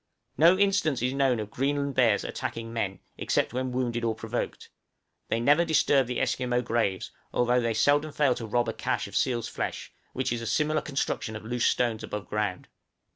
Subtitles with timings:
[0.35, 4.67] No instance is known of Greenland bears attacking men, except when wounded or provoked;
[5.29, 9.15] they never disturb the Esquimaux graves, although they seldom fail to rob a câche of
[9.15, 12.67] seal's flesh, which is a similar construction of loose stones above ground.